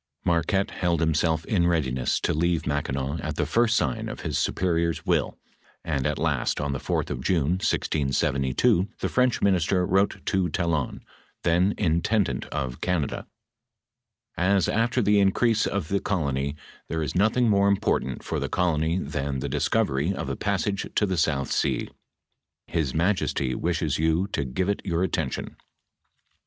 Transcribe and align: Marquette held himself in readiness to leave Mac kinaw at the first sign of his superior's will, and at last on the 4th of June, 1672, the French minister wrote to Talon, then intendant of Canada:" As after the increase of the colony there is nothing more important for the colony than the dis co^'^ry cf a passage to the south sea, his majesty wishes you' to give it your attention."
Marquette 0.25 0.71
held 0.71 0.99
himself 0.99 1.45
in 1.45 1.67
readiness 1.67 2.19
to 2.19 2.33
leave 2.33 2.65
Mac 2.65 2.85
kinaw 2.85 3.19
at 3.21 3.35
the 3.35 3.45
first 3.45 3.77
sign 3.77 4.09
of 4.09 4.21
his 4.21 4.35
superior's 4.35 5.05
will, 5.05 5.37
and 5.85 6.07
at 6.07 6.17
last 6.17 6.59
on 6.59 6.71
the 6.73 6.79
4th 6.79 7.11
of 7.11 7.21
June, 7.21 7.59
1672, 7.61 8.87
the 8.99 9.07
French 9.09 9.43
minister 9.43 9.85
wrote 9.85 10.25
to 10.25 10.49
Talon, 10.49 11.05
then 11.43 11.75
intendant 11.77 12.45
of 12.45 12.81
Canada:" 12.81 13.27
As 14.55 14.67
after 14.67 15.03
the 15.03 15.19
increase 15.19 15.67
of 15.67 15.89
the 15.89 15.99
colony 15.99 16.55
there 16.87 17.03
is 17.03 17.13
nothing 17.13 17.47
more 17.47 17.67
important 17.67 18.23
for 18.23 18.39
the 18.39 18.49
colony 18.49 18.97
than 18.97 19.37
the 19.37 19.49
dis 19.49 19.69
co^'^ry 19.69 20.15
cf 20.15 20.27
a 20.29 20.35
passage 20.35 20.89
to 20.95 21.05
the 21.05 21.15
south 21.15 21.51
sea, 21.51 21.87
his 22.65 22.95
majesty 22.95 23.53
wishes 23.53 23.99
you' 23.99 24.25
to 24.33 24.45
give 24.45 24.67
it 24.67 24.81
your 24.83 25.03
attention." 25.03 25.57